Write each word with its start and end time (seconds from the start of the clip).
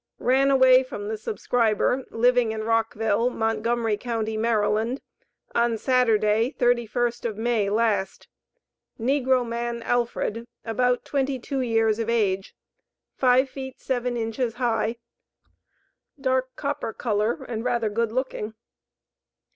Ran 0.17 0.49
away 0.49 0.81
from 0.81 1.09
the 1.09 1.15
subscriber, 1.15 2.05
living 2.09 2.51
in 2.51 2.63
Rockville. 2.63 3.29
Montgomery 3.29 3.97
county, 3.97 4.35
Md., 4.35 4.97
on 5.53 5.77
Saturday, 5.77 6.55
31st 6.57 7.23
of 7.25 7.37
May 7.37 7.69
last, 7.69 8.27
NEGRO 8.97 9.43
MAN, 9.47 9.83
ALFRED, 9.83 10.47
about 10.65 11.05
twenty 11.05 11.37
two 11.37 11.61
years 11.61 11.99
of 11.99 12.09
age; 12.09 12.55
five 13.15 13.47
feet 13.47 13.79
seven 13.79 14.17
inches 14.17 14.55
high; 14.55 14.95
dark 16.19 16.55
copper 16.55 16.93
color, 16.93 17.43
and 17.43 17.63
rather 17.63 17.91
good 17.91 18.11
looking. 18.11 18.55